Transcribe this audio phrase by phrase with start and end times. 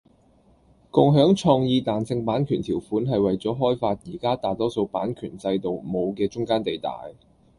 [0.89, 7.13] 共享創意彈性版權條款係為咗開發而家大多數版權制度冇嘅中間地帶